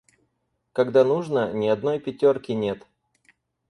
[0.73, 2.87] Когда нужно, ни одной пятёрки нет.